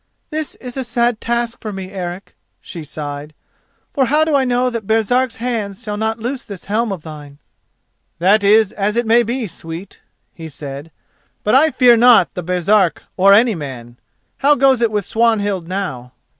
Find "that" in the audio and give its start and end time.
4.71-4.87, 8.17-8.43